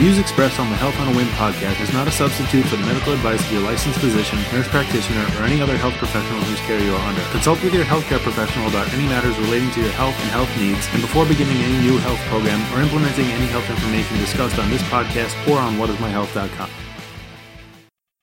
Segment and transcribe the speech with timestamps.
[0.00, 2.86] views expressed on the Health on a WIMH podcast is not a substitute for the
[2.86, 6.80] medical advice of your licensed physician, nurse practitioner, or any other health professional whose care
[6.80, 7.20] you are under.
[7.36, 10.88] Consult with your healthcare professional about any matters relating to your health and health needs,
[10.94, 14.80] and before beginning any new health program or implementing any health information discussed on this
[14.84, 16.70] podcast or on whatismyhealth.com.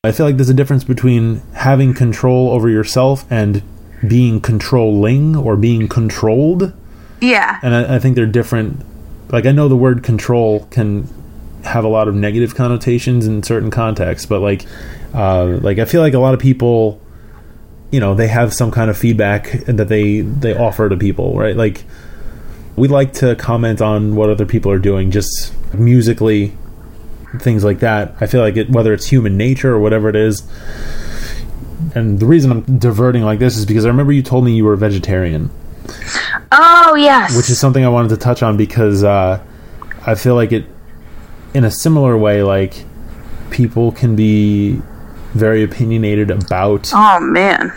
[0.04, 3.62] I feel like there's a difference between having control over yourself and
[4.08, 6.74] being controlling or being controlled.
[7.22, 7.60] Yeah.
[7.62, 8.84] And I, I think they're different.
[9.32, 11.08] Like, I know the word control can
[11.64, 14.66] have a lot of negative connotations in certain contexts, but like,
[15.14, 17.02] uh, like I feel like a lot of people,
[17.92, 21.56] you know, they have some kind of feedback that they they offer to people, right?
[21.56, 21.84] Like,
[22.76, 26.56] we like to comment on what other people are doing, just musically,
[27.40, 28.16] things like that.
[28.22, 30.44] I feel like it, whether it's human nature or whatever it is.
[31.96, 34.66] And the reason I'm diverting like this is because I remember you told me you
[34.66, 35.50] were a vegetarian,
[36.52, 37.36] Oh yes.
[37.36, 39.44] which is something I wanted to touch on because uh,
[40.06, 40.66] I feel like it,
[41.54, 42.84] in a similar way, like
[43.50, 44.82] people can be
[45.34, 47.70] very opinionated about Oh man.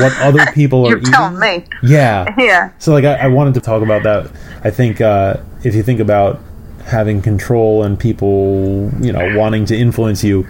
[0.00, 1.12] what other people are You're eating.
[1.12, 1.64] telling me.
[1.82, 2.34] Yeah.
[2.38, 2.72] Yeah.
[2.78, 4.30] So like I, I wanted to talk about that.
[4.64, 6.40] I think uh, if you think about
[6.84, 10.42] having control and people, you know, wanting to influence you,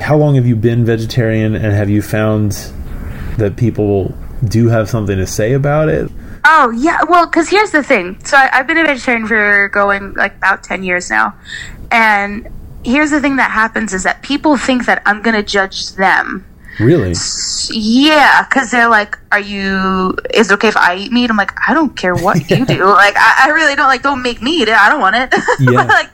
[0.00, 2.52] how long have you been vegetarian and have you found
[3.36, 6.10] that people do have something to say about it?
[6.44, 6.98] Oh yeah.
[7.08, 8.18] Well, because here's the thing.
[8.24, 11.34] So I, I've been a vegetarian for going like about ten years now,
[11.90, 12.48] and
[12.84, 16.44] here's the thing that happens is that people think that I'm gonna judge them.
[16.78, 17.12] Really?
[17.70, 20.16] Yeah, because they're like, "Are you?
[20.32, 22.84] Is it okay if I eat meat?" I'm like, "I don't care what you do.
[22.84, 24.02] Like, I, I really don't like.
[24.02, 24.74] Don't make me eat it.
[24.74, 25.72] I don't want it." Yeah.
[25.72, 26.10] but like,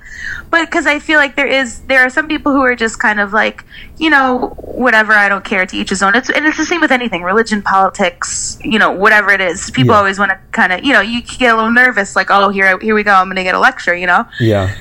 [0.51, 3.21] but because I feel like there is there are some people who are just kind
[3.21, 3.63] of like,
[3.99, 5.13] you know, whatever.
[5.13, 5.67] I don't care.
[5.67, 6.15] To each his own.
[6.17, 9.71] It's and it's the same with anything, religion, politics, you know, whatever it is.
[9.71, 9.99] People Yeah.
[9.99, 12.79] always want to kind of, you know, you get a little nervous, like, "Oh, here
[12.79, 13.13] here we go.
[13.13, 14.25] I'm going to get a lecture," you know.
[14.41, 14.75] Yeah.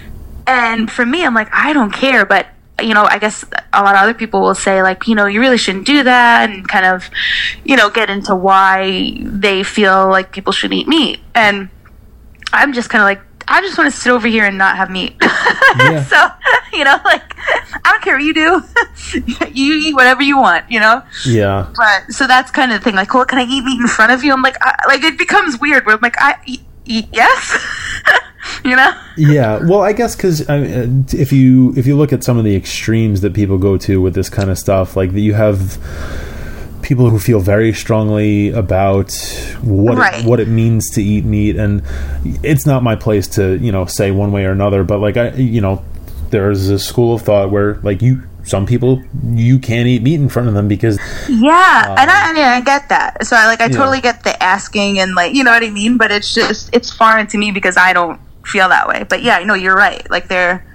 [0.45, 2.47] And for me, I'm like, I don't care, but
[2.81, 5.39] you know, I guess a lot of other people will say like, you know, you
[5.39, 7.09] really shouldn't do that, and kind of,
[7.63, 11.19] you know, get into why they feel like people should eat meat.
[11.35, 11.69] And
[12.51, 14.89] I'm just kind of like, I just want to sit over here and not have
[14.89, 15.15] meat.
[15.75, 16.03] Yeah.
[16.03, 16.27] so,
[16.77, 18.61] you know, like, I don't care what you do.
[19.51, 21.01] you eat whatever you want, you know.
[21.25, 21.67] Yeah.
[21.75, 22.93] But so that's kind of the thing.
[22.93, 24.31] Like, well, can I eat meat in front of you?
[24.31, 25.87] I'm like, I, like it becomes weird.
[25.87, 26.35] Where I'm like, I
[26.85, 27.57] yes,
[28.65, 28.91] you know.
[29.17, 32.37] Yeah, well, I guess because I mean, uh, if you if you look at some
[32.37, 35.33] of the extremes that people go to with this kind of stuff, like that you
[35.33, 35.77] have
[36.81, 39.13] people who feel very strongly about
[39.61, 40.21] what Right.
[40.21, 41.81] it, what it means to eat meat, and
[42.43, 45.31] it's not my place to you know say one way or another, but like I
[45.33, 45.83] you know
[46.31, 50.27] there's a school of thought where like you some people you can't eat meat in
[50.29, 50.97] front of them because
[51.29, 53.25] Yeah, and I, I mean, I get that.
[53.25, 55.69] So I like, I Um, totally get the asking and like, you know what I
[55.69, 55.97] mean.
[55.97, 59.03] But it's just, it's foreign to me because I don't feel that way.
[59.07, 60.09] But yeah, no, you're right.
[60.11, 60.65] Like there,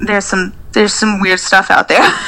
[0.00, 2.06] there's some, there's some weird stuff out there.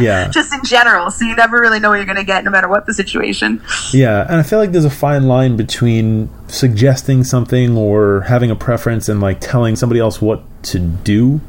[0.00, 0.26] Yeah.
[0.26, 1.12] just in general.
[1.12, 3.62] So you never really know what you're gonna get, no matter what the situation.
[3.92, 8.56] Yeah, and I feel like there's a fine line between suggesting something or having a
[8.56, 11.40] preference and like telling somebody else what to do.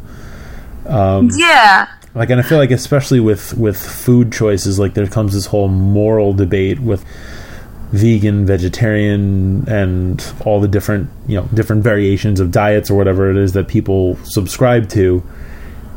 [0.87, 5.47] Yeah, Like, and I feel like especially with with food choices, like there comes this
[5.47, 7.03] whole moral debate with
[7.91, 13.35] vegan, vegetarian, and all the different you know different variations of diets or whatever it
[13.35, 15.23] is that people subscribe to.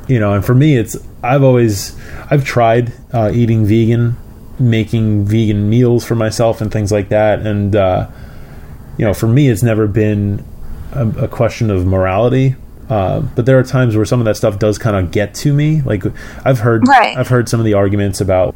[0.09, 1.97] You know, and for me, it's I've always
[2.31, 4.17] I've tried uh, eating vegan,
[4.59, 8.09] making vegan meals for myself and things like that, and uh,
[8.97, 10.45] you know, for me, it's never been
[10.93, 12.57] a, a question of morality.
[12.89, 15.53] Uh, but there are times where some of that stuff does kind of get to
[15.53, 15.83] me.
[15.83, 16.05] Like
[16.45, 17.17] I've heard, Right.
[17.17, 18.55] I've heard some of the arguments about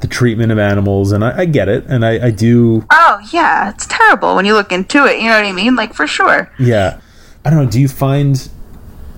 [0.00, 2.84] the treatment of animals, and I, I get it, and I, I do.
[2.90, 5.18] Oh yeah, it's terrible when you look into it.
[5.20, 5.74] You know what I mean?
[5.76, 6.52] Like for sure.
[6.58, 7.00] Yeah,
[7.44, 7.70] I don't know.
[7.70, 8.48] Do you find?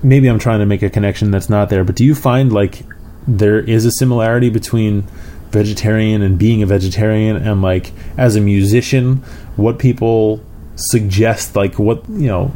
[0.03, 2.84] Maybe I'm trying to make a connection that's not there, but do you find like
[3.28, 5.03] there is a similarity between
[5.50, 9.16] vegetarian and being a vegetarian, and like as a musician,
[9.56, 10.41] what people
[10.77, 12.53] suggest, like what you know,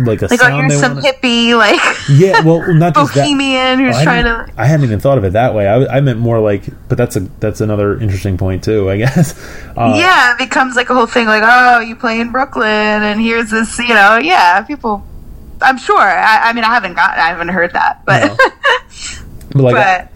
[0.00, 1.06] like a Like, oh, sound you're they some want.
[1.06, 1.80] hippie, like
[2.10, 3.22] Yeah, well, not just that.
[3.22, 4.48] bohemian who's I trying to.
[4.56, 5.66] I hadn't even thought of it that way.
[5.66, 8.90] I, I meant more like, but that's a that's another interesting point too.
[8.90, 9.38] I guess.
[9.76, 11.26] Uh, yeah, it becomes like a whole thing.
[11.26, 13.78] Like, oh, you play in Brooklyn, and here's this.
[13.78, 15.04] You know, yeah, people.
[15.60, 15.98] I'm sure.
[15.98, 17.18] I, I mean, I haven't got.
[17.18, 18.38] I haven't heard that, but.
[19.50, 20.12] But like, but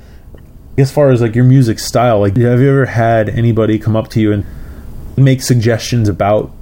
[0.76, 4.08] as far as like your music style, like, have you ever had anybody come up
[4.08, 4.44] to you and
[5.16, 6.52] make suggestions about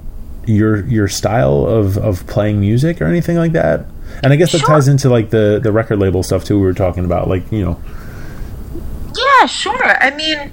[0.46, 3.86] your your style of of playing music or anything like that?
[4.22, 4.68] And I guess that Sure.
[4.68, 6.56] ties into like the the record label stuff too.
[6.58, 7.80] We were talking about like you know,
[9.16, 10.02] yeah, sure.
[10.02, 10.52] I mean,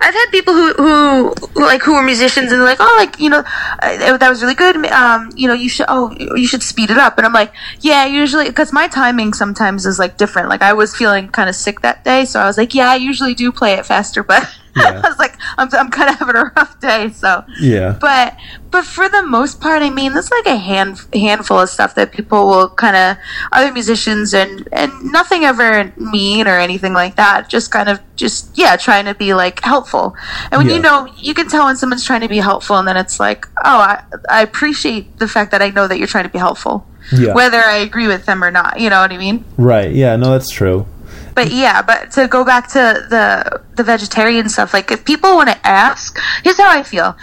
[0.00, 3.44] I've had people who, who like who were musicians and like, oh, like you know,
[3.82, 4.76] uh, that was really good.
[4.86, 7.18] Um, you know, you should oh, you should speed it up.
[7.18, 10.48] And I'm like, yeah, usually because my timing sometimes is like different.
[10.48, 12.96] Like I was feeling kind of sick that day, so I was like, yeah, I
[12.96, 14.48] usually do play it faster, but.
[14.76, 15.00] Yeah.
[15.04, 17.96] I was like, I'm, I'm kind of having a rough day, so Yeah.
[18.00, 18.36] but
[18.70, 22.12] but for the most part, I mean, there's like a hand handful of stuff that
[22.12, 23.16] people will kind of
[23.52, 27.48] other musicians and and nothing ever mean or anything like that.
[27.48, 30.14] Just kind of just yeah, trying to be like helpful.
[30.52, 30.76] And when Yeah.
[30.76, 33.46] you know, you can tell when someone's trying to be helpful, and then it's like,
[33.64, 36.86] oh, I I appreciate the fact that I know that you're trying to be helpful,
[37.12, 37.34] Yeah.
[37.34, 38.78] whether I agree with them or not.
[38.80, 39.44] You know what I mean?
[39.56, 39.90] Right.
[39.92, 40.14] Yeah.
[40.16, 40.86] No, that's true.
[41.34, 45.48] But yeah, but to go back to the the vegetarian stuff, like if people want
[45.48, 47.16] to ask, here's how I feel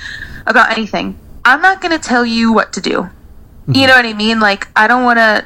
[0.46, 1.18] about anything.
[1.46, 2.90] I'm not going to tell you what to do.
[2.90, 3.82] You mm-hmm.
[3.88, 4.40] know what I mean?
[4.40, 5.46] Like I don't want to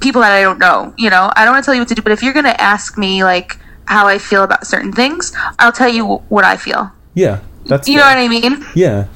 [0.00, 0.94] people that I don't know.
[0.98, 2.02] You know, I don't want to tell you what to do.
[2.02, 5.72] But if you're going to ask me like how I feel about certain things, I'll
[5.72, 6.90] tell you wh- what I feel.
[7.14, 7.40] Yeah.
[7.66, 7.88] That's.
[7.88, 8.64] You know what I mean?
[8.74, 9.06] Yeah.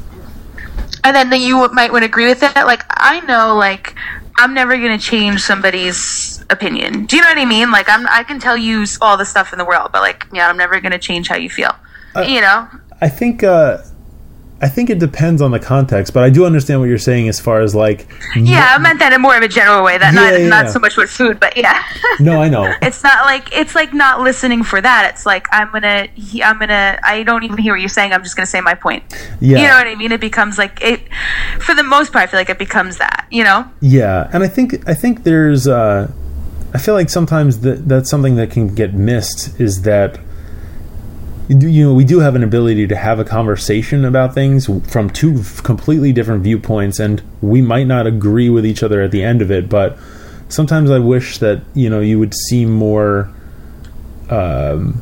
[1.03, 2.55] and then then you might would agree with it.
[2.55, 3.95] Like I know, like
[4.39, 7.07] I'm never gonna change somebody's opinion.
[7.07, 7.71] Do you know what I mean?
[7.71, 10.49] Like I'm, I can tell you all the stuff in the world, but like, yeah,
[10.49, 11.75] I'm never gonna change how you feel.
[12.27, 12.69] you know?
[13.01, 13.43] I think.
[13.43, 13.79] uh
[14.59, 17.39] I think it depends on the context, but I do understand what you're saying as
[17.39, 18.07] far as like.
[18.35, 19.99] Yeah, I meant that in more of a general way.
[19.99, 20.71] That Yeah, not yeah, not yeah.
[20.71, 21.85] so much with food, but yeah.
[22.21, 22.73] No, I know.
[22.81, 25.11] it's not like it's like not listening for that.
[25.13, 26.09] It's like I'm gonna
[26.43, 28.15] I'm gonna I don't even hear what you're saying.
[28.15, 29.05] I'm just gonna say my point.
[29.41, 29.59] Yeah.
[29.59, 30.11] You know what I mean?
[30.11, 31.03] It becomes like it.
[31.61, 33.27] For the most part, I feel like it becomes that.
[33.31, 33.71] You know?
[33.83, 36.11] Yeah, and I think I think there's uh,
[36.75, 40.19] I feel like sometimes that that's something that can get missed is that
[41.49, 45.43] you know we do have an ability to have a conversation about things from two
[45.63, 49.51] completely different viewpoints and we might not agree with each other at the end of
[49.51, 49.97] it but
[50.49, 53.31] sometimes I wish that you know you would see more
[54.29, 55.01] um,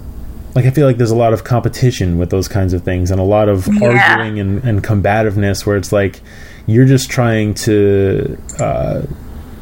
[0.54, 3.18] like I feel like there's a lot of competition with those kinds of things and
[3.20, 4.16] a lot of Yeah.
[4.16, 6.20] arguing and, and combativeness where it's like
[6.66, 9.02] you're just trying to uh,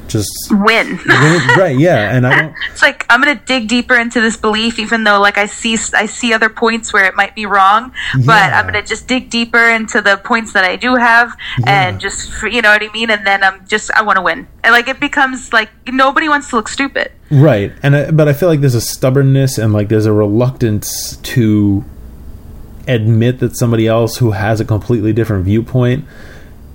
[0.09, 0.99] just Win.
[1.57, 5.05] right yeah and I don't it's like I'm gonna dig deeper into this belief, even
[5.05, 7.93] though like I see I see other points where it might be wrong,
[8.25, 12.43] but I'm gonna just dig deeper into the points that I do have, and just
[12.43, 13.11] you know what I mean.
[13.11, 16.51] And then I'm just I want to win, and like it becomes like nobody wants
[16.51, 17.13] to look stupid.
[17.31, 21.17] right and I, but I feel like there's a stubbornness and like there's a reluctance
[21.17, 21.85] to
[22.89, 26.05] admit that somebody else who has a completely different viewpoint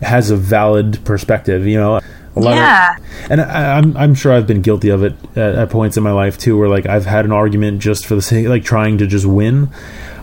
[0.01, 1.99] has a valid perspective you know
[2.45, 2.97] Yeah.
[3.29, 6.11] and I, I'm I'm sure I've been guilty of it at, at points in my
[6.11, 9.07] life too, where like I've had an argument just for the sake, like trying to
[9.07, 9.69] just win.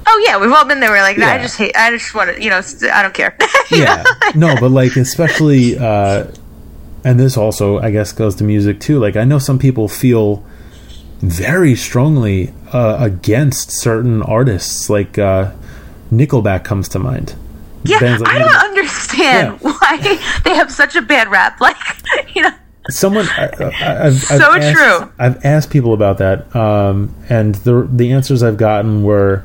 [0.07, 0.91] Oh yeah, we've all been there.
[0.91, 1.75] We're like, I just hate.
[1.77, 3.37] I just want to, you know, st- I don't care.
[3.71, 6.27] Yeah, no, but like especially, uh,
[7.03, 8.99] and this also I guess goes to music too.
[9.01, 10.45] Like I know some people feel
[11.21, 15.53] very strongly uh, against certain artists, like uh,
[16.13, 17.35] Nickelback comes to mind.
[17.85, 18.01] Yeah.
[18.01, 19.73] Bands like I don't understand Yeah.
[19.79, 21.59] why they have such a bad rap.
[21.61, 21.77] Like,
[22.35, 22.51] you know.
[22.91, 23.49] Someone, I,
[24.07, 25.13] I've, So I've asked, true.
[25.19, 29.43] I've asked people about that, um, and the the answers I've gotten were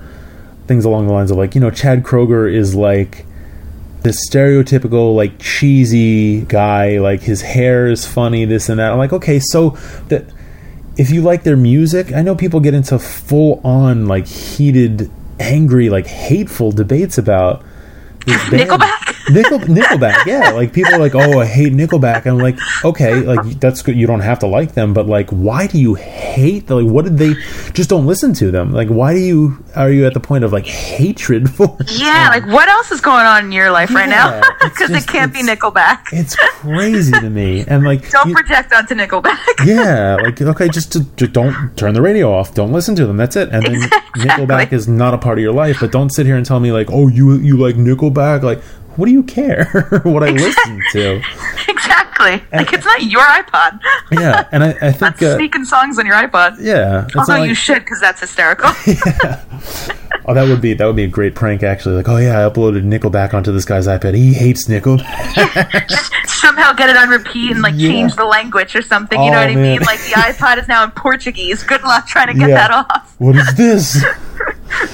[0.68, 3.26] things along the lines of like, you know, Chad Kroeger is like
[4.04, 8.92] this stereotypical like cheesy guy, like his hair is funny, this and that.
[8.92, 9.72] I'm like, okay, so
[10.10, 10.26] that
[10.98, 15.10] if you like their music, I know people get into full on like heated,
[15.40, 17.64] angry, like hateful debates about
[18.30, 18.70] this band.
[18.70, 19.09] Nickelback?
[19.32, 20.52] Nickel, Nickelback, yeah.
[20.52, 23.96] Like people are like, "Oh, I hate Nickelback." I'm like, okay, like that's good.
[23.96, 26.70] You don't have to like them, but like, why do you hate?
[26.70, 27.34] Like, what did they?
[27.74, 28.72] Just don't listen to them.
[28.72, 29.64] Like, why do you?
[29.76, 31.78] Are you at the point of like hatred for?
[31.92, 34.42] Yeah, like what else is going on in your life right now?
[34.62, 36.00] Because it can't be Nickelback.
[36.12, 39.38] It's crazy to me, and like, Don't you- project onto Nickelback.
[39.66, 42.54] yeah, like okay, just to, just don't turn the radio off.
[42.54, 43.18] Don't listen to them.
[43.18, 43.50] That's it.
[43.50, 44.26] And then Exactly.
[44.26, 45.78] Nickelback is not a part of your life.
[45.80, 48.42] But don't sit here and tell me like, oh, you you like Nickelback.
[48.44, 48.62] Like,
[48.96, 49.66] what do you care
[50.04, 51.22] what I listen to?
[51.68, 52.44] exactly.
[52.52, 53.80] Like it's not your iPod.
[54.12, 56.58] Yeah, and I, I think uh, Sneaking songs on your iPod.
[56.60, 58.72] yeah, Although you like, should, because that's hysterical.
[58.86, 59.44] yeah.
[60.26, 61.96] oh that would be that would be a great prank actually.
[61.96, 64.16] Like, oh yeah, I uploaded Nickelback onto this guy's iPad.
[64.16, 65.90] He hates Nickelback.
[66.28, 67.90] Somehow get it on repeat and like Yeah.
[67.90, 69.22] change the language or something.
[69.22, 69.80] You know Oh, what I mean?
[69.82, 71.64] Like the iPod is now in Portuguese.
[71.64, 72.56] Good luck trying to get Yeah.
[72.68, 73.16] that off.
[73.18, 74.04] what is this?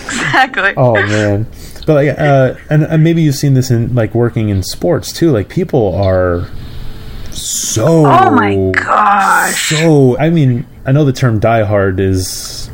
[0.06, 0.74] Exactly.
[0.78, 1.46] Oh man.
[1.86, 5.32] But like, uh, and, and maybe you've seen this in like working in sports too.
[5.32, 6.48] Like people are
[7.32, 8.06] so.
[8.06, 9.70] Oh my gosh.
[9.70, 12.70] So I mean, I know the term "die hard" is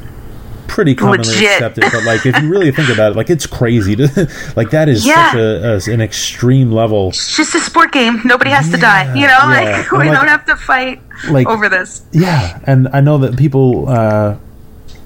[0.67, 1.51] pretty commonly Legit.
[1.51, 4.87] accepted, but like if you really think about it, like it's crazy to like that
[4.87, 5.31] is Yeah.
[5.31, 7.09] such a, a an extreme level.
[7.09, 8.21] It's just a sport game.
[8.23, 9.13] Nobody has to die.
[9.13, 9.87] You know, Yeah, like yeah.
[9.91, 12.03] we like- don't have to fight Like- over this.
[12.13, 13.89] Yeah, and I know that people.
[13.89, 14.37] Uh,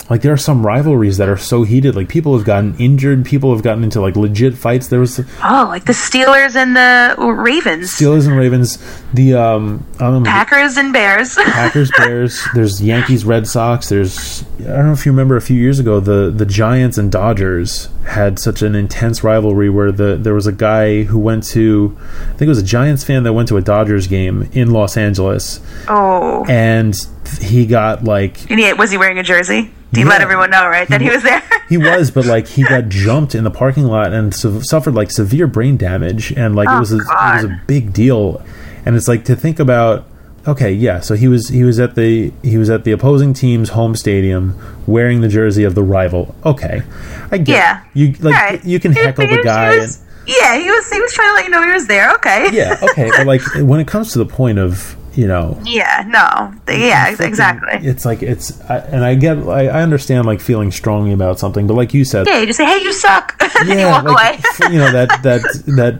[0.10, 1.96] like there are some rivalries that are so heated.
[1.96, 4.88] Like people have gotten injured, people have gotten into like legit fights.
[4.88, 8.78] There was Oh, like the Steelers and the Ravens, Steelers and Ravens,
[9.14, 11.36] the um, I don't know, Packers and Bears.
[11.36, 12.44] Packers, Bears.
[12.54, 13.90] There's Yankees, Red Sox.
[13.90, 17.12] There's I don't know if you remember a few years ago the the Giants and
[17.12, 21.98] Dodgers had such an intense rivalry where the there was a guy who went to
[22.00, 24.98] I think it was a Giants fan that went to a Dodgers game in Los
[24.98, 26.96] Angeles oh, and
[27.40, 29.72] he got like and he, was he wearing a jersey?
[29.96, 31.42] He let everyone know, right, that he was there?
[31.70, 35.12] he was but like he got jumped in the parking lot and su- suffered like
[35.12, 38.44] severe brain damage and like it Oh, was a, it was a big deal
[38.86, 40.06] and it's like to think about
[40.48, 43.70] okay yeah so he was he was at the he was at the opposing team's
[43.70, 46.84] home stadium wearing the jersey of the rival okay
[47.32, 47.84] i get Yeah.
[47.96, 48.64] you like Right.
[48.66, 50.92] you can heckle he the guy he was- yeah, he was.
[50.92, 52.12] He was trying to let you know he was there.
[52.16, 52.50] Okay.
[52.52, 56.04] yeah okay but like when it comes to the point of you know Yeah.
[56.08, 56.54] No.
[56.68, 57.16] Yeah.
[57.20, 57.88] Exactly.
[57.88, 61.68] it's like it's I, and i get I, I understand like feeling strongly about something
[61.68, 62.40] but like you said Yeah.
[62.40, 64.74] You just say, "Hey, you suck," and then you yeah, walk like, away.
[64.74, 65.42] you know that that
[65.78, 66.00] that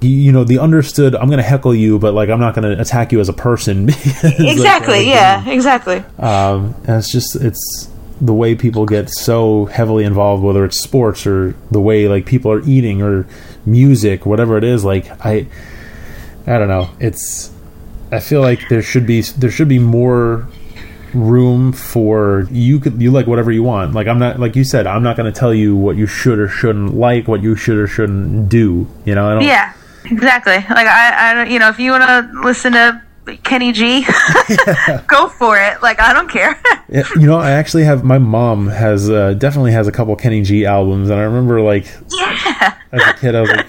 [0.00, 1.14] you- know the understood.
[1.14, 3.32] I'm going to heckle you, but like I'm not going to attack you as a
[3.32, 3.86] person.
[4.22, 4.98] like, exactly.
[5.12, 5.48] uh, Yeah.
[5.48, 5.98] Exactly.
[6.18, 7.88] Um, and it's just it's
[8.20, 12.50] the way people get so heavily involved, whether it's sports or the way like people
[12.50, 13.26] are eating or
[13.64, 14.84] music, whatever it is.
[14.84, 15.46] Like I,
[16.48, 16.90] I don't know.
[16.98, 17.51] It's
[18.12, 20.46] I feel like there should be there should be more
[21.14, 24.86] room for you could you like whatever you want like i'm not like you said
[24.86, 27.76] i'm not going to tell you what you should or shouldn't like what you should
[27.76, 29.74] or shouldn't do you know i don't Yeah.
[30.04, 30.54] Exactly.
[30.54, 31.50] Like I, I don't.
[31.50, 33.02] You know, if you want to listen to
[33.44, 34.02] Kenny G,
[35.06, 35.80] go for it.
[35.82, 36.60] Like I don't care.
[36.88, 40.42] Yeah, you know i actually have my mom has uh, definitely has a couple kenny
[40.42, 42.76] g albums and i remember like yeah.
[42.92, 43.66] as a kid i was like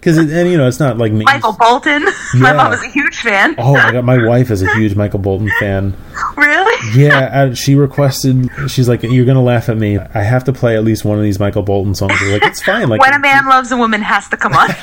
[0.00, 2.02] because and you know it's not like main- Michael Bolton.
[2.02, 2.10] Yeah.
[2.40, 3.54] My mom was a huge fan.
[3.58, 5.94] oh my god my wife is a huge michael bolton fan
[6.36, 6.98] Really?
[7.00, 10.84] yeah she requested she's like you're gonna laugh at me i have to play at
[10.84, 13.18] least one of these michael bolton songs I was like it's fine like When a
[13.18, 14.68] man loves a woman has to come on.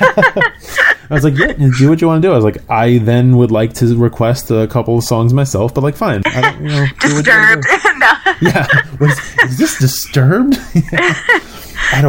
[1.10, 2.34] I was like, yeah, do what you want to do.
[2.34, 5.82] I was like, I then would like to request a couple of songs myself, but
[5.82, 6.22] like, fine.
[6.26, 7.66] I don't, you know, do what you Disturbed.
[7.98, 8.12] no.
[8.42, 8.68] Yeah.
[8.98, 10.58] What is, is this disturbed?
[10.74, 11.57] Don't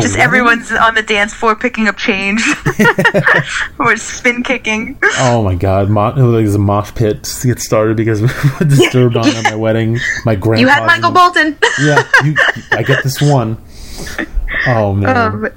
[0.01, 0.23] Just know.
[0.23, 2.43] everyone's on the dance floor picking up change
[3.79, 4.99] or spin kicking.
[5.19, 8.27] Oh my god, mo- it was like a mosh pit to get started because we
[8.59, 9.99] were disturbed on at my wedding.
[10.25, 10.61] My grandpa.
[10.61, 11.57] You had Michael Bolton.
[11.81, 12.35] Yeah, you,
[12.73, 13.57] I get this one.
[14.67, 15.17] Oh man.
[15.17, 15.49] Um,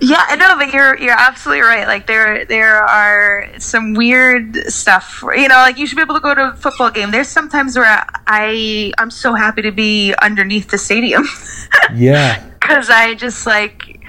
[0.00, 1.86] yeah, I know, but you're you're absolutely right.
[1.86, 5.22] Like there there are some weird stuff.
[5.22, 7.10] You know, like you should be able to go to a football game.
[7.10, 11.24] There's sometimes where I I'm so happy to be underneath the stadium
[11.94, 12.44] yeah.
[12.60, 14.00] because I just like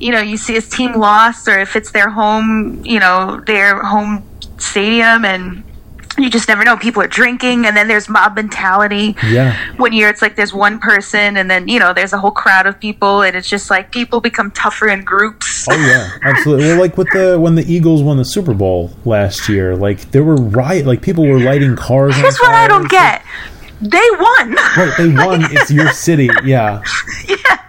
[0.00, 3.82] you know you see his team lost or if it's their home you know their
[3.82, 4.22] home
[4.58, 5.62] stadium and
[6.18, 9.54] you just never know people are drinking and then there's mob mentality Yeah.
[9.76, 12.66] one year it's like there's one person and then you know there's a whole crowd
[12.66, 16.66] of people and it's just like people become tougher in groups Oh yeah, absolutely.
[16.66, 20.22] Well, like with the when the Eagles won the Super Bowl last year, like there
[20.24, 22.14] were riot, like people were lighting cars.
[22.16, 23.22] here's what i don't get
[23.80, 25.42] they won Right, they won.
[25.50, 26.30] It's your city.
[26.44, 26.82] Yeah.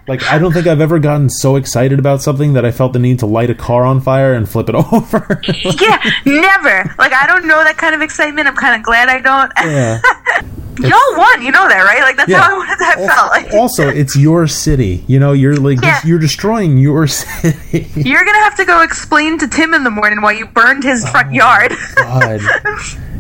[0.08, 3.00] Like I don't think I've ever gotten so excited about something that I felt the
[3.00, 5.42] need to light a car on fire and flip it over.
[5.82, 9.20] yeah never like i don't know that kind of excitement i'm kind of glad i
[9.20, 10.00] don't yeah.
[10.80, 12.40] y'all won you know that right like that's Yeah.
[12.42, 15.04] how I, wanted that felt like Also, it's your city.
[15.08, 16.00] You know, you're like Yeah.
[16.06, 17.88] you're destroying your city.
[17.96, 21.04] You're gonna have to go explain to Tim in the morning why you burned his
[21.06, 21.08] Oh.
[21.12, 21.74] front yard.
[21.96, 22.42] God.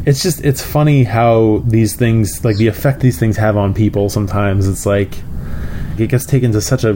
[0.05, 4.09] It's just it's funny how these things like the effect these things have on people
[4.09, 4.67] sometimes.
[4.67, 5.11] It's like
[5.99, 6.91] it gets taken to such a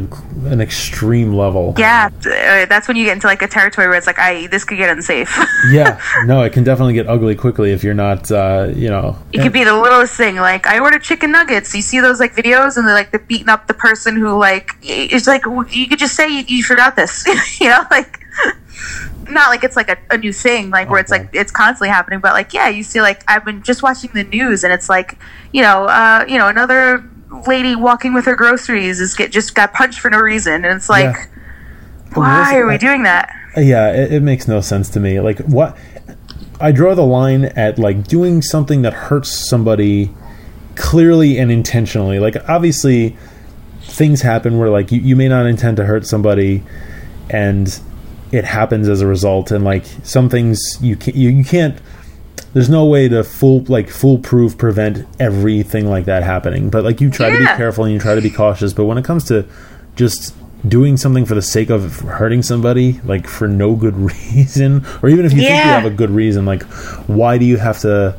[0.45, 1.73] an extreme level.
[1.77, 4.63] yeah, uh, that's when you get into like a territory where it's like, I this
[4.63, 5.37] could get unsafe.
[5.71, 9.17] yeah, no, it can definitely get ugly quickly if you're not, uh, you know.
[9.31, 10.35] it could be the littlest thing.
[10.35, 11.73] Like I ordered chicken nuggets.
[11.75, 14.71] You see those like videos, and they're like they're beating up the person who like
[14.81, 17.25] it's like you could just say you, you forgot this,
[17.59, 18.19] you know, like.
[19.29, 22.19] Not like it's like a, a new thing, like where it's like it's constantly happening,
[22.19, 25.17] but like yeah, you see like I've been just watching the news and it's like
[25.53, 27.09] you know, uh, you know, another
[27.47, 30.89] lady walking with her groceries is get just got punched for no reason, and it's
[30.89, 31.25] like, Yeah.
[32.13, 33.29] why are we doing that?
[33.57, 35.19] Yeah, it, it makes no sense to me.
[35.19, 35.77] Like, what?
[36.59, 40.13] I draw the line at like doing something that hurts somebody
[40.75, 42.19] clearly and intentionally.
[42.19, 43.17] Like, obviously,
[43.81, 46.63] things happen where like you, you may not intend to hurt somebody,
[47.29, 47.79] and
[48.31, 49.51] it happens as a result.
[49.51, 51.77] And like some things you can't you, you can't.
[52.53, 56.69] There's no way to full like foolproof prevent everything like that happening.
[56.69, 58.73] But like you try to be careful and you try to be cautious.
[58.73, 59.45] But when it comes to
[59.95, 60.35] just
[60.67, 63.95] doing something for the sake of hurting somebody, like for no good
[64.35, 66.63] reason, or even if you think you have a good reason, like
[67.07, 68.17] why do you have to?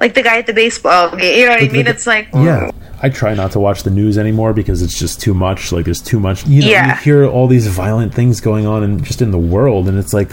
[0.00, 1.76] Like the guy at the baseball game, you know what I mean?
[1.86, 2.74] like- It's like, Yeah, oh.
[3.02, 5.70] I try not to watch the news anymore because it's just too much.
[5.72, 6.46] Like there's too much.
[6.46, 6.96] You know, Yeah.
[6.98, 10.12] you hear all these violent things going on and just in the world, and it's
[10.14, 10.32] like,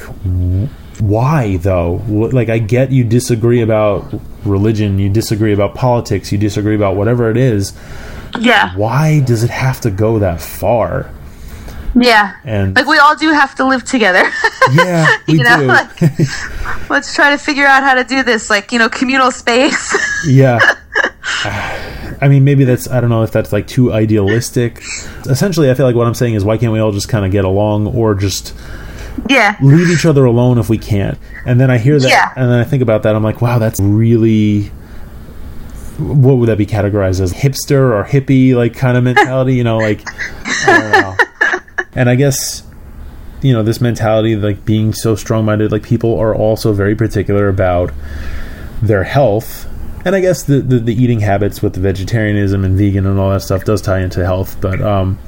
[0.99, 2.01] why though?
[2.07, 4.13] Like I get you disagree about
[4.45, 7.73] religion, you disagree about politics, you disagree about whatever it is.
[8.39, 8.75] Yeah.
[8.75, 11.09] Why does it have to go that far?
[11.95, 12.35] Yeah.
[12.43, 14.23] And Like we all do have to live together.
[14.73, 15.67] yeah, we you know, do.
[15.67, 15.89] like
[16.89, 19.95] let's try to figure out how to do this, like, you know, communal space.
[20.27, 20.59] yeah.
[21.45, 24.81] I mean, maybe that's I don't know if that's like too idealistic.
[25.25, 27.31] Essentially, I feel like what I'm saying is why can't we all just kind of
[27.31, 28.53] get along or just
[29.29, 29.57] yeah.
[29.61, 31.17] leave each other alone if we can't?
[31.45, 32.31] And then I hear that, Yeah.
[32.35, 33.15] and then I think about that.
[33.15, 34.71] I'm like, wow, that's really.
[35.99, 37.31] What would that be categorized as?
[37.33, 39.53] Hipster or hippie, like kind of mentality?
[39.55, 40.01] You know, like
[40.67, 41.17] I don't know.
[41.95, 42.63] And I guess
[43.43, 47.91] you know this mentality, like being so strong-minded, like people are also very particular about
[48.81, 49.69] their health.
[50.03, 53.29] And I guess the, the, the eating habits with the vegetarianism and vegan and all
[53.29, 54.57] that stuff does tie into health.
[54.59, 55.19] But um,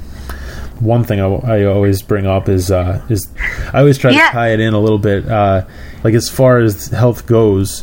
[0.81, 3.27] one thing I, I always bring up is uh, is
[3.73, 4.27] I always try Yeah.
[4.27, 5.27] to tie it in a little bit.
[5.27, 5.65] Uh,
[6.03, 7.81] like as far as health goes,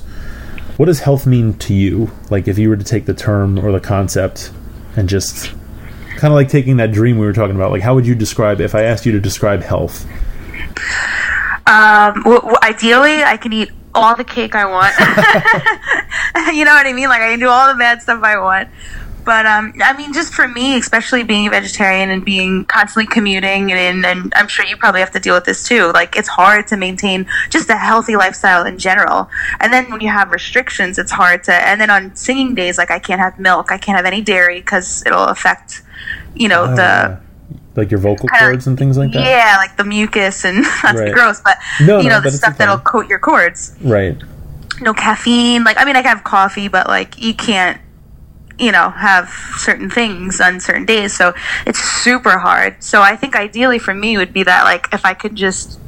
[0.77, 2.11] what does health mean to you?
[2.31, 4.53] Like if you were to take the term or the concept
[4.97, 5.51] and just
[6.17, 8.61] kind of like taking that dream we were talking about, like how would you describe
[8.61, 10.07] if I asked you to describe health?
[11.67, 14.95] Um, w- w- ideally, I can eat all the cake I want.
[16.57, 17.09] you know what I mean?
[17.09, 18.69] Like I can do all the bad stuff I want.
[19.25, 23.71] But um, I mean, just for me, especially being a vegetarian and being constantly commuting,
[23.73, 25.93] and, and I'm sure you probably have to deal with this too.
[25.93, 29.31] Like it's hard to maintain just a healthy lifestyle in general.
[29.61, 31.52] And then when you have restrictions, it's hard to.
[31.55, 34.61] And then on singing days, like I can't have milk, I can't have any dairy
[34.61, 35.83] because it'll affect,
[36.35, 37.17] you know, the Uh,
[37.76, 39.25] like your vocal cords and things like that?
[39.25, 41.12] yeah, like the mucus and that's Right.
[41.14, 43.75] gross, but No, you no, know but the stuff that'll coat your cords.
[43.81, 44.17] Right.
[44.81, 45.62] No caffeine.
[45.64, 47.81] Like I mean, I can have coffee, but like you can't,
[48.59, 51.17] you know, have certain things on certain days.
[51.17, 51.35] So
[51.67, 52.83] it's super hard.
[52.83, 55.79] So I think ideally for me would be that like if I could just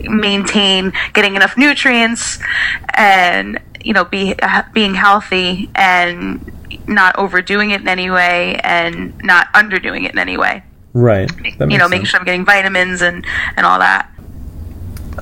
[0.00, 2.38] maintain getting enough nutrients
[2.94, 4.34] and you know be
[4.72, 6.50] being healthy and
[6.86, 10.62] not overdoing it in any way and not underdoing it in any way
[10.94, 11.28] Right.
[11.58, 14.10] That you know, making sure I'm getting vitamins and and all that.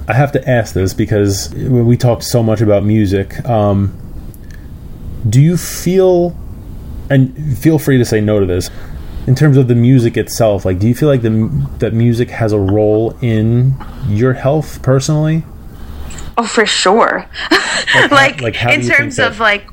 [0.07, 3.98] I have to ask this because we talked so much about music, um,
[5.29, 6.37] do you feel,
[7.12, 8.70] and feel free to say no to this,
[9.27, 11.31] in terms of the music itself, like, do you feel like the
[11.79, 13.75] that music has a role in
[14.09, 15.44] your health personally?
[16.38, 17.27] Oh, for sure.
[17.51, 19.66] how- like, like, how in terms that- of like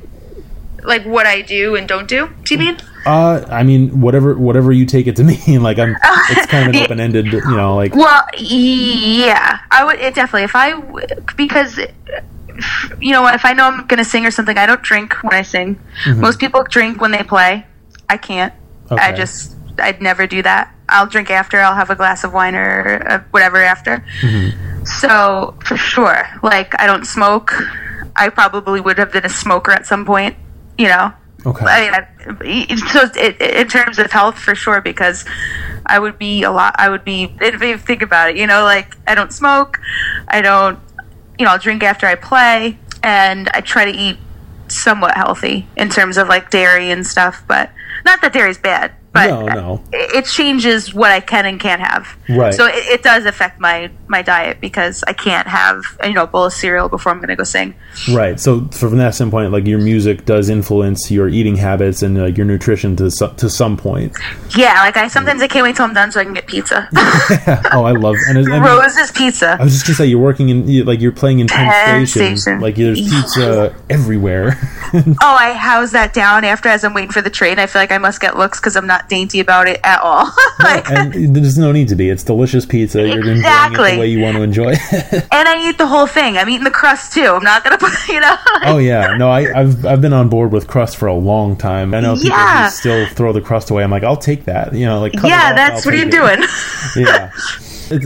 [0.82, 2.30] like what I do and don't do.
[2.44, 2.76] Do you mean?
[3.04, 5.96] Uh, I mean, whatever whatever you take it to mean, like I'm,
[6.30, 10.44] it's kind of an open ended, you know, like Well, yeah, I would it definitely
[10.44, 10.80] if I
[11.36, 11.78] because
[13.00, 15.42] you know if I know I'm gonna sing or something, I don't drink when I
[15.42, 15.78] sing.
[16.06, 17.66] Most people drink when they play.
[18.08, 18.52] I can't.
[18.90, 19.16] I Mm-hmm.
[19.16, 20.74] Just I'd never do that.
[20.88, 21.58] I'll drink after.
[21.60, 24.04] I'll have a glass of wine or uh, whatever after.
[24.20, 24.84] Mm-hmm.
[24.84, 27.52] So for sure, like I don't smoke.
[28.16, 30.36] I probably would have been a smoker at some point.
[30.78, 31.12] You know.
[31.46, 35.24] okay, I mean, I, so it, in terms of health, for sure, because
[35.86, 36.74] I would be a lot.
[36.78, 37.34] I would be.
[37.40, 39.78] If you think about it, you know, like I don't smoke,
[40.28, 40.78] I don't,
[41.40, 44.18] you know, I'll drink after I play, and I try to eat
[44.68, 47.42] somewhat healthy in terms of like dairy and stuff.
[47.48, 47.70] But
[48.04, 49.84] not that dairy's bad, but No, no.
[49.92, 52.16] it, it changes what I can and can't have.
[52.28, 52.54] Right.
[52.54, 56.26] So it, it does affect my my diet because I can't have you know a
[56.26, 57.74] bowl of cereal before I'm going to go sing.
[58.12, 58.38] right.
[58.38, 62.46] So from that standpoint, like your music does influence your eating habits and like your
[62.46, 64.16] nutrition to so- to some point.
[64.56, 66.88] Yeah, like I sometimes I can't wait till I'm done so I can get pizza.
[67.72, 69.56] oh, I love and, and Rose's Pizza.
[69.60, 72.06] I was just gonna say you're working in you- like you're playing in Penn, Penn
[72.06, 72.36] Station.
[72.36, 72.60] Station.
[72.60, 74.56] Like there's pizza everywhere.
[75.22, 77.60] Oh, I house that down after as I'm waiting for the train.
[77.60, 80.30] I feel like I must get looks because I'm not dainty about it at all.
[80.60, 82.08] like, and, there's no need to be.
[82.10, 83.00] It's delicious pizza.
[83.00, 83.92] You're enjoying it Exactly.
[83.94, 84.72] the way you want to enjoy.
[84.74, 85.26] it.
[85.32, 86.36] And I eat the whole thing.
[86.36, 87.24] I'm eating the crust too.
[87.24, 88.36] I'm not gonna put, you know.
[88.64, 91.94] oh yeah, no, I, I've I've been on board with crust for a long time.
[91.94, 92.64] I know people Yeah.
[92.64, 93.82] who still throw the crust away.
[93.84, 94.74] I'm like, I'll take that.
[94.74, 96.12] You know, like yeah, off, that's I'll what you're it.
[96.12, 96.48] doing.
[97.06, 97.30] Yeah,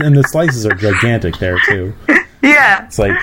[0.05, 1.93] and the slices are gigantic there too.
[2.41, 2.85] yeah.
[2.85, 3.17] It's like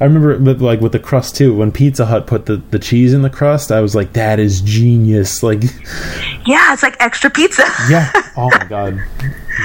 [0.00, 1.54] I remember, but like with the crust too.
[1.54, 4.60] When Pizza Hut put the, the cheese in the crust, I was like, "That is
[4.60, 5.62] genius!" Like,
[6.46, 7.64] Yeah, it's like extra pizza.
[7.90, 9.02] yeah, oh my god,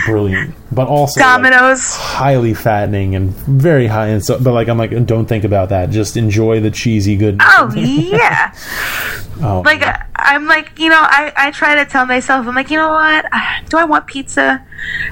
[0.06, 0.56] brilliant.
[0.72, 1.96] But also like, Domino's.
[1.96, 4.39] highly fattening and very high in so.
[4.39, 5.89] But like, I'm like, don't think about that.
[5.89, 7.48] Just enjoy the cheesy goodness.
[7.58, 8.54] Oh yeah.
[9.43, 9.84] Oh, like
[10.15, 13.25] I'm like you know I, I try to tell myself I'm like you know what
[13.69, 14.63] do I want pizza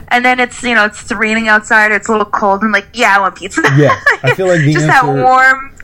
[0.09, 2.87] and then it's you know it's raining outside or it's a little cold and like
[2.93, 5.75] yeah I want pizza Yeah, I feel like the just that answer- warm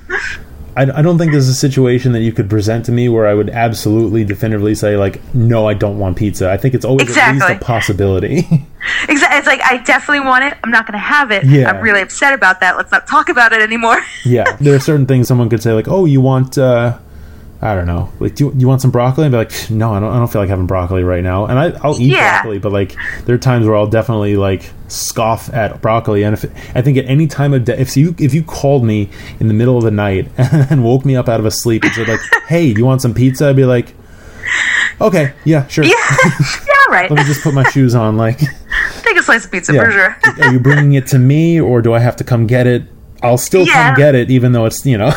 [0.78, 3.34] I, I don't think there's a situation that you could present to me where I
[3.34, 6.52] would absolutely definitively say like, no, I don't want pizza.
[6.52, 8.46] I think it's always at least a possibility.
[9.08, 9.38] Exactly.
[9.40, 10.58] It's like I definitely want it.
[10.64, 11.44] I'm not going to have it.
[11.46, 11.72] Yeah.
[11.72, 12.76] I'm really upset about that.
[12.78, 14.00] Let's not talk about it anymore.
[14.26, 16.58] yeah, there are certain things someone could say like, oh, you want.
[16.58, 17.00] uh
[17.66, 18.12] I don't know.
[18.20, 19.26] Like, do you, you want some broccoli?
[19.26, 20.14] And be like, no, I don't.
[20.14, 21.46] I don't feel like having broccoli right now.
[21.48, 22.42] And I, I'll eat Yeah.
[22.44, 26.24] broccoli, but like, there are times where I'll definitely like scoff at broccoli.
[26.24, 29.10] And if I think at any time of day, if you if you called me
[29.40, 31.94] in the middle of the night and woke me up out of a sleep and
[31.94, 33.48] said like, hey, do you want some pizza?
[33.50, 33.94] I'd be like,
[35.02, 35.84] okay, yeah, sure.
[35.86, 35.94] yeah.
[36.40, 36.74] yeah.
[36.90, 37.10] Right.
[37.10, 38.16] Let me just put my shoes on.
[38.16, 38.38] Like,
[39.02, 39.84] Take a slice of pizza yeah.
[39.86, 40.18] for sure.
[40.46, 42.84] are you bringing it to me or do I have to come get it?
[43.24, 43.88] I'll still Yeah.
[43.90, 45.12] come get it, even though it's you know.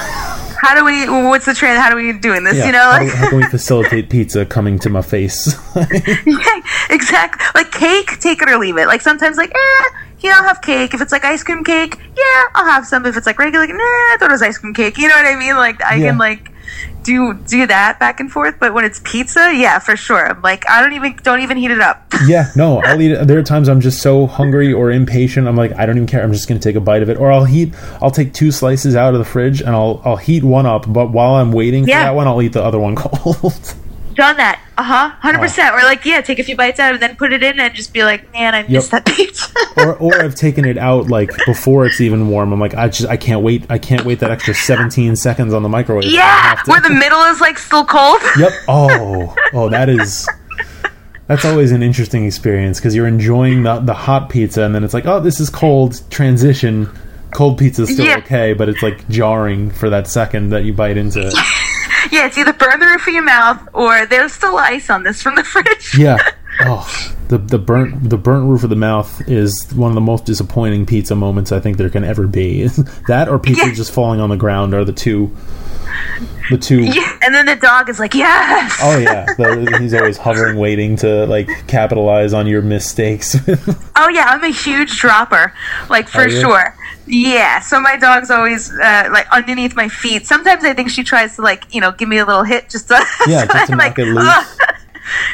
[0.60, 1.08] How do we?
[1.28, 1.78] What's the trend?
[1.78, 2.56] How do we doing this?
[2.56, 2.66] Yeah.
[2.66, 5.54] You know, how, like how can we facilitate pizza coming to my face?
[5.76, 7.44] yeah, exactly.
[7.54, 8.86] Like cake, take it or leave it.
[8.86, 9.84] Like sometimes, like eh,
[10.20, 10.94] yeah, I'll have cake.
[10.94, 13.06] If it's like ice cream cake, yeah, I'll have some.
[13.06, 14.98] If it's like regular, like, nah, I thought it was ice cream cake.
[14.98, 15.56] You know what I mean?
[15.56, 16.10] Like I Yeah.
[16.10, 16.47] can like
[17.08, 18.56] do do that back and forth.
[18.60, 20.28] But when it's pizza, yeah, for sure.
[20.28, 22.04] I'm like I don't even don't even heat it up.
[22.26, 23.26] yeah, no, I'll eat it.
[23.26, 25.48] There are times I'm just so hungry or impatient.
[25.48, 26.22] I'm like, I don't even care.
[26.22, 27.74] I'm just going to take a bite of it, or I'll heat.
[28.02, 30.92] I'll take two slices out of the fridge and I'll I'll heat one up.
[30.92, 33.74] But while I'm waiting for that one, I'll eat the other one cold.
[34.14, 34.60] Done that.
[34.78, 35.08] Uh huh.
[35.18, 35.74] Hundred percent.
[35.74, 37.92] Or like yeah, take a few bites out and then put it in and just
[37.92, 39.52] be like, man, I missed that pizza.
[39.76, 42.52] or or I've taken it out like before it's even warm.
[42.52, 43.66] I'm like, I just I can't wait.
[43.68, 46.04] I can't wait that extra 17 seconds on the microwave.
[46.04, 48.20] Yeah, where the middle is like still cold.
[48.38, 48.52] Yep.
[48.68, 50.28] Oh, oh, that is.
[51.26, 54.94] That's always an interesting experience because you're enjoying the the hot pizza, and then it's
[54.94, 56.00] like, oh, this is cold.
[56.08, 56.88] Transition.
[57.34, 58.18] Cold pizza is still Yeah.
[58.18, 61.34] okay, but it's like jarring for that second that you bite into it.
[62.10, 65.22] Yeah, it's either burn the roof of your mouth or there's still ice on this
[65.22, 65.96] from the fridge.
[65.98, 66.18] Yeah.
[66.60, 70.24] Oh, the the burnt the burnt roof of the mouth is one of the most
[70.24, 72.66] disappointing pizza moments I think there can ever be.
[73.08, 73.74] that or pizza Yeah.
[73.74, 75.36] just falling on the ground are the two.
[76.50, 76.82] The two.
[76.82, 78.78] Yeah, and then the dog is like, yes.
[78.82, 83.36] Oh yeah, the, he's always hovering, waiting to like capitalize on your mistakes.
[84.00, 85.52] Oh yeah, I'm a huge dropper,
[85.90, 86.76] like for sure.
[87.08, 90.24] Yeah, so my dog's always uh, like underneath my feet.
[90.24, 92.86] Sometimes I think she tries to like you know give me a little hit just
[92.88, 94.58] to Yeah, just to knock like, it loose.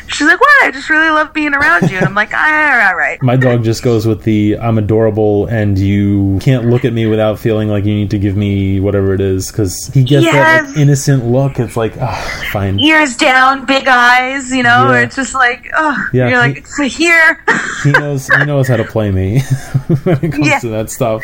[0.09, 0.63] She's like, "What?
[0.65, 3.37] I just really love being around you." And I'm like, "All right, all right." My
[3.37, 7.69] dog just goes with the I'm adorable and you can't look at me without feeling
[7.69, 11.25] like you need to give me whatever it is because he gets that like, innocent
[11.27, 11.59] look.
[11.59, 12.79] It's like, ah, fine.
[12.81, 14.91] Ears down, big eyes, you know.
[14.93, 15.01] Yeah.
[15.03, 17.43] It's just like, oh, Yeah, you're he- like, "For here.
[17.85, 19.41] He knows he knows how to play me
[20.05, 20.59] when it comes Yeah.
[20.61, 21.23] to that stuff.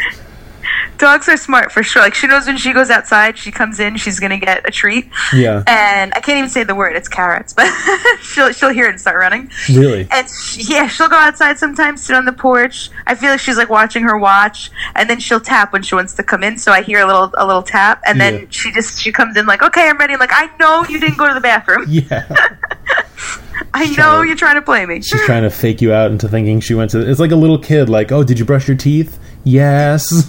[1.00, 2.02] Dogs are smart for sure.
[2.02, 5.08] Like she knows when she goes outside, she comes in, she's gonna get a treat.
[5.34, 7.66] Yeah, And I can't even say the word; it's carrots, but
[8.22, 9.50] she'll she'll hear it and start running.
[9.70, 10.06] really.
[10.10, 12.90] And she, yeah, she'll go outside sometimes, sit on the porch.
[13.06, 16.12] I feel like she's like watching her watch, and then she'll tap when she wants
[16.14, 16.58] to come in.
[16.58, 18.46] So I hear a little a little tap, and then Yeah.
[18.50, 20.12] she just she comes in like, okay, I'm ready.
[20.12, 21.86] I'm like, I know you didn't go to the bathroom.
[21.88, 22.26] Yeah,
[23.74, 25.00] I know trying to- you're trying to play me.
[25.00, 27.08] she's trying to fake you out into thinking she went to.
[27.08, 27.88] It's like a little kid.
[27.88, 29.18] Like, oh, did you brush your teeth?
[29.44, 30.28] Yes.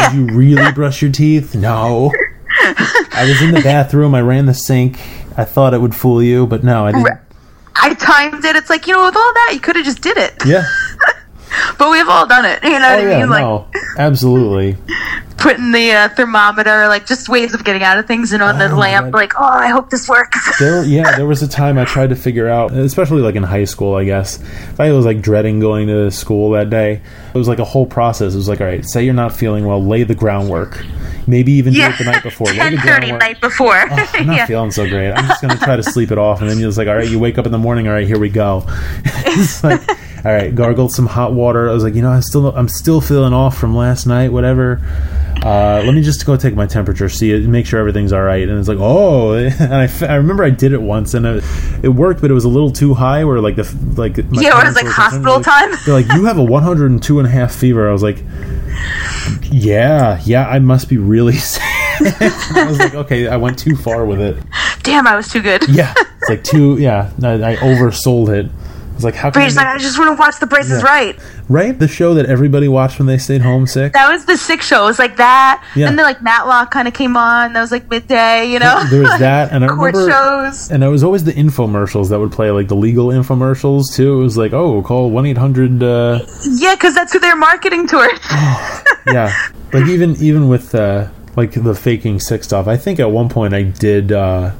[0.00, 1.54] Did you really brush your teeth?
[1.54, 2.12] No.
[2.62, 4.14] I was in the bathroom.
[4.14, 4.98] I ran the sink.
[5.36, 7.18] I thought it would fool you, but no, I didn't.
[7.76, 8.56] I timed it.
[8.56, 10.34] It's like you know, with all that, you could have just did it.
[10.46, 10.64] Yeah.
[11.78, 12.62] But we've all done it.
[12.62, 13.18] You know Oh what I yeah.
[13.20, 13.28] mean?
[13.30, 13.66] Like No.
[13.98, 14.76] Absolutely.
[15.40, 18.66] putting the uh, thermometer, like just ways of getting out of things, and on the
[18.66, 19.14] Oh, my lamp, God.
[19.14, 20.38] like, oh, I hope this works.
[20.60, 20.84] There.
[20.84, 21.16] Yeah.
[21.16, 23.94] There was a time I tried to figure out, especially like in high school.
[23.96, 24.38] I guess
[24.78, 27.00] I was like dreading going to school that day,
[27.34, 28.34] it was like a whole process.
[28.34, 30.84] It was like, all right, say you're not feeling well, lay the groundwork.
[31.26, 32.48] Maybe even do it the night before.
[32.48, 33.20] Lay the groundwork.
[33.20, 33.74] night before.
[33.90, 34.46] Oh, I'm not yeah.
[34.46, 35.12] feeling so great.
[35.12, 37.08] I'm just gonna try to sleep it off, and then you're just like, all right,
[37.08, 37.86] you wake up in the morning.
[37.88, 38.64] All right, here we go.
[39.04, 39.80] it's like,
[40.24, 41.70] all right, gargled some hot water.
[41.70, 44.30] I was like, you know, I'm still, I'm still feeling off from last night.
[44.32, 44.80] Whatever.
[45.42, 48.46] Uh, let me just go take my temperature, see it, make sure everything's all right.
[48.46, 51.44] And it's like, oh, and I, f- I remember I did it once, and it,
[51.82, 53.24] it worked, but it was a little too high.
[53.24, 53.64] Where like the
[53.96, 55.70] like Yeah, it's parents like hospital like- time.
[55.86, 57.88] They're like, you have a 102 and a half fever.
[57.88, 58.22] I was like,
[59.50, 61.62] yeah, yeah, I must be really sick.
[61.62, 64.36] I was like, okay, I went too far with it.
[64.82, 65.66] Damn, I was too good.
[65.68, 66.76] Yeah, it's like too.
[66.78, 68.50] Yeah, I, I oversold it.
[69.00, 70.88] It's like how can I like, I just want to watch The Price is Yeah.
[70.88, 71.18] Right.
[71.48, 73.94] right the show that everybody watched when they stayed homesick.
[73.94, 74.82] That was the sick show.
[74.82, 75.64] It was like that.
[75.74, 75.88] Yeah.
[75.88, 77.54] And then like Matlock kind of came on.
[77.54, 78.84] That was like midday, you know?
[78.90, 80.12] There was that, and I Court remember,
[80.52, 80.70] shows.
[80.70, 84.20] and it was always the infomercials that would play, like the legal infomercials too.
[84.20, 85.82] It was like, oh, call one eight hundred.
[85.82, 88.20] uh Yeah, because that's who they're marketing towards.
[89.06, 89.32] Yeah,
[89.72, 92.68] like even even with uh, like the faking sick stuff.
[92.68, 94.52] I think at one point I did uh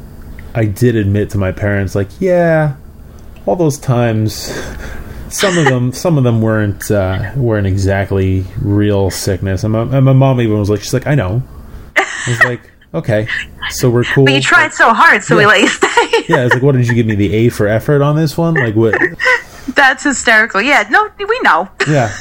[0.55, 2.75] I did admit to my parents, like, yeah,
[3.51, 4.35] all those times.
[5.29, 10.05] Some of them, some of them weren't uh, weren't exactly real sickness, and my, and
[10.05, 11.43] my mom even was like, she's like, I know.
[11.97, 12.61] I was like,
[12.95, 13.29] Okay,
[13.71, 14.25] so we're cool.
[14.25, 15.89] But you tried so hard, so we let you stay.
[16.29, 18.55] Yeah, it's like, what did you give me the A for effort on this one?
[18.55, 18.95] Like, what?
[19.75, 20.61] That's hysterical.
[20.61, 21.69] Yeah, no, we know.
[21.89, 22.13] Yeah,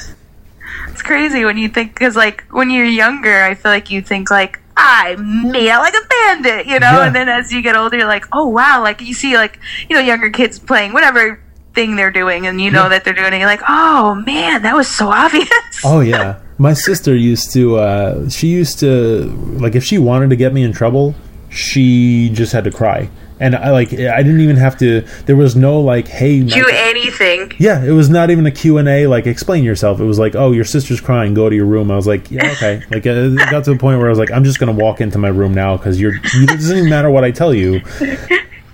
[0.89, 4.29] It's crazy when you think because like when you're younger, I feel like you think
[4.29, 7.05] like I made out like a bandit, you know, Yeah.
[7.07, 9.95] and then as you get older, you're like, oh wow, like you see like you
[9.95, 11.41] know younger kids playing whatever
[11.75, 12.89] thing they're doing, and you know Yeah.
[12.89, 13.37] that they're doing it.
[13.39, 15.49] You're like, oh man, that was so obvious.
[15.83, 16.39] Oh yeah.
[16.57, 19.25] My sister used to uh she used to
[19.59, 21.13] like if she wanted to get me in trouble,
[21.49, 23.09] she just had to cry.
[23.39, 27.53] And I like I didn't even have to there was no like hey Do anything.
[27.57, 29.99] Yeah, it was not even a Q&A like explain yourself.
[29.99, 32.51] It was like, "Oh, your sister's crying, go to your room." I was like, "Yeah,
[32.51, 34.75] okay." Like uh, it got to a point where I was like, "I'm just going
[34.75, 37.53] to walk into my room now cuz you're it doesn't even matter what I tell
[37.53, 37.81] you.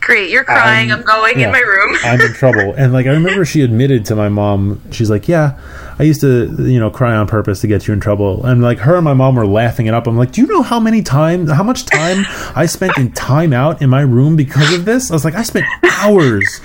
[0.05, 0.91] Great, you're crying.
[0.91, 1.47] I'm, going Yeah.
[1.47, 1.95] in my room.
[2.03, 2.73] I'm in trouble.
[2.77, 5.59] And like I remember she admitted to my mom, she's like, "Yeah,
[5.97, 8.77] I used to, you know, cry on purpose to get you in trouble." And like
[8.79, 10.05] her and my mom were laughing it up.
[10.05, 12.23] I'm like, "Do you know how many times how much time
[12.55, 15.65] I spent in timeout in my room because of this?" I was like, "I spent
[16.01, 16.61] hours."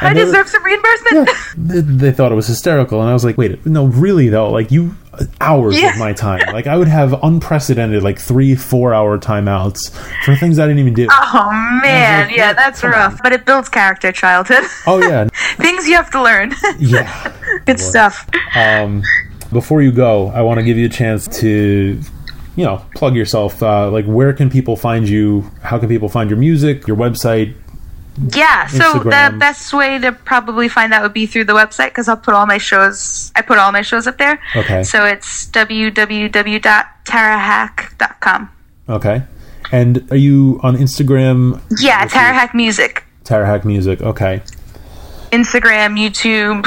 [0.00, 1.28] I And were- deserve some reimbursement.
[1.56, 4.70] they, they thought it was hysterical and i was like wait no really though like
[4.70, 4.94] you
[5.40, 5.92] hours Yeah.
[5.92, 9.90] of my time like i would have unprecedented like three four hour timeouts
[10.24, 13.20] for things i didn't even do Oh man, like, yeah, that's rough.
[13.22, 14.64] But it builds character, childhood.
[14.86, 16.52] oh yeah Things you have to learn.
[16.78, 17.32] yeah
[17.66, 18.28] Good stuff.
[18.56, 19.02] um
[19.52, 22.00] before you go i want to give you a chance to
[22.56, 26.28] you know plug yourself uh, like where can people find you how can people find
[26.28, 27.54] your music your website
[28.34, 29.32] Yeah, so Instagram.
[29.32, 32.34] the best way to probably find that would be through the website because I'll put
[32.34, 33.30] all my shows.
[33.36, 34.40] I put all my shows up there.
[34.56, 34.82] Okay.
[34.82, 38.48] So it's www.tarahack.com.
[38.88, 39.22] okay
[39.70, 43.04] and are you on instagram Yeah, Tara Hack Music.
[43.24, 44.40] Tara Hack music okay
[45.30, 46.62] Instagram, YouTube,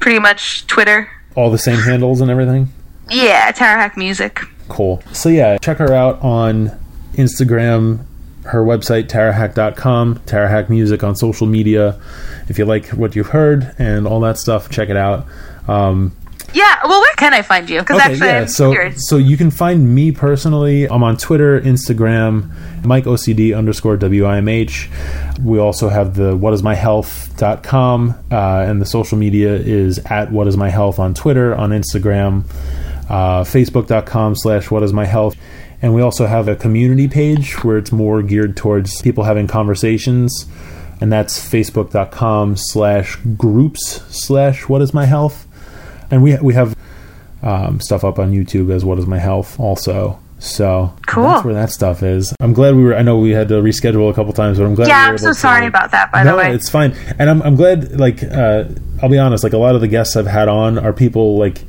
[0.00, 1.10] pretty much Twitter.
[1.34, 2.68] all the same handles and everything
[3.10, 4.40] Yeah, Tara Hack Music.
[4.68, 5.02] Cool.
[5.12, 6.70] So yeah, check her out on
[7.14, 8.05] Instagram,
[8.46, 12.00] her website tarahack.com, Tarahack Music on social media.
[12.48, 15.26] If you like what you've heard and all that stuff, check it out.
[15.68, 16.12] Um,
[16.54, 17.80] Yeah, well, where can I find you?
[17.80, 18.40] Because okay, actually, yeah.
[18.42, 19.08] I'm So curious.
[19.08, 20.84] so you can find me personally.
[20.88, 22.50] I'm on Twitter, Instagram,
[22.84, 25.38] Mike OCD underscore WIMH.
[25.44, 28.34] We also have the whatismyhealth.com, uh,
[28.68, 32.44] and the social media is at whatismyhealth on Twitter, on Instagram,
[33.10, 35.36] uh, facebook.com slash whatismyhealth.
[35.82, 40.46] And we also have a community page where it's more geared towards people having conversations,
[41.00, 45.46] and that's facebook.com slash groups slash what is my health.
[46.10, 46.74] And we we have
[47.42, 50.18] um, stuff up on YouTube as what is my health also.
[50.38, 51.24] So Cool.
[51.24, 52.34] that's where that stuff is.
[52.40, 52.94] I'm glad we were.
[52.94, 54.88] I know we had to reschedule a couple times, but I'm glad.
[54.88, 56.54] Yeah, we were I'm so able to- sorry about that, by no, the way.
[56.54, 57.98] it's fine, and I'm I'm glad.
[57.98, 58.64] Like, uh,
[59.02, 59.44] I'll be honest.
[59.44, 61.62] Like a lot of the guests I've had on are people like,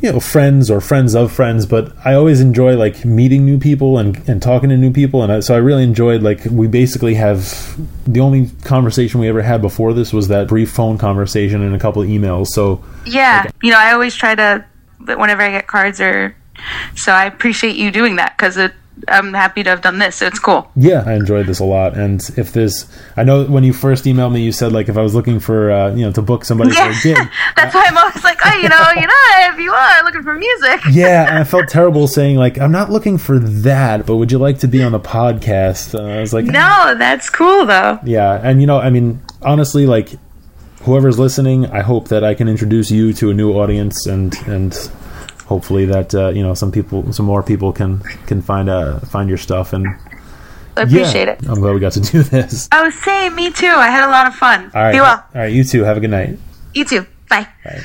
[0.00, 1.66] you know, friends or friends of friends.
[1.66, 5.32] But I always enjoy like meeting new people and and talking to new people, and
[5.32, 6.22] I, so I really enjoyed.
[6.22, 10.70] Like, we basically have the only conversation we ever had before this was that brief
[10.70, 12.48] phone conversation and a couple of emails.
[12.48, 14.64] So Yeah, you know, I always try to
[14.98, 16.36] whenever I get cards or
[16.94, 18.72] so I appreciate you doing that because it.
[19.08, 20.16] I'm happy to have done this.
[20.16, 20.70] So it's cool.
[20.76, 21.96] Yeah, I enjoyed this a lot.
[21.96, 25.02] And if this, I know when you first emailed me, you said like if I
[25.02, 27.28] was looking for, uh, you know, to book somebody Yeah, for a gig.
[27.56, 30.34] that's why I'm always like, oh, you know, you know, if you are looking for
[30.34, 30.80] music.
[30.92, 34.38] yeah, and I felt terrible saying like I'm not looking for that, but would you
[34.38, 35.98] like to be on the podcast?
[35.98, 37.98] And I was like, No, that's cool though.
[38.04, 40.10] yeah, and you know, I mean, honestly, like
[40.82, 44.74] whoever's listening, I hope that I can introduce you to a new audience, and and
[45.50, 49.28] hopefully that uh, you know some people, some more people can can find uh, find
[49.28, 49.86] your stuff and.
[50.76, 51.32] I appreciate yeah.
[51.32, 51.48] it.
[51.48, 52.68] I'm glad we got to do this.
[52.70, 53.66] I was saying, me too.
[53.66, 54.70] I had a lot of fun.
[54.72, 54.92] All right.
[54.92, 55.18] Be well.
[55.34, 55.52] All right.
[55.52, 55.82] You too.
[55.82, 56.38] Have a good night.
[56.74, 57.04] You too.
[57.28, 57.48] Bye.
[57.64, 57.82] Bye.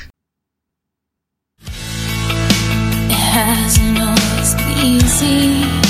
[3.10, 5.85] It hasn't always been easy.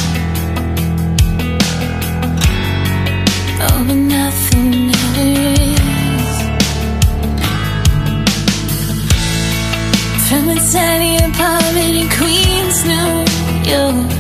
[11.32, 14.15] pirate in Queens, New York.